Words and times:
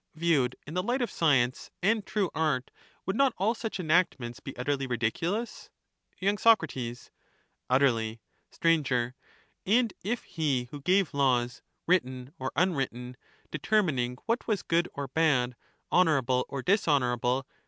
Viewed 0.15 0.55
in 0.65 0.73
the 0.73 0.81
light 0.81 1.03
of 1.03 1.11
stramcbr, 1.11 1.13
science 1.19 1.71
and 1.83 2.03
true 2.03 2.31
art, 2.33 2.71
would 3.05 3.15
not 3.15 3.35
all 3.37 3.53
such 3.53 3.79
enactments 3.79 4.39
be 4.39 4.51
^^^tks. 4.53 4.59
utterly 4.61 4.87
ridiculous? 4.87 5.69
disregard 6.19 6.73
Y. 6.75 6.93
Sac, 6.95 7.11
Utterly. 7.69 8.19
his 8.49 8.57
former 8.57 8.83
Sir. 8.83 9.13
And 9.67 9.93
if 10.03 10.23
he 10.23 10.63
who 10.71 10.81
gave 10.81 11.13
laws, 11.13 11.61
written 11.85 12.33
or 12.39 12.51
unwritten, 12.55 13.15
deter 13.51 13.81
^^^"^ 13.81 13.85
mining 13.85 14.17
what 14.25 14.47
was 14.47 14.63
good 14.63 14.89
or 14.95 15.07
bad, 15.09 15.55
honourable 15.91 16.47
or 16.49 16.63
dishonourable, 16.63 17.45
^. 17.47 17.51